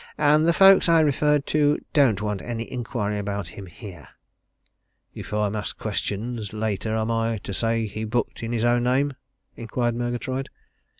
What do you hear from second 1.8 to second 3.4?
don't want any inquiry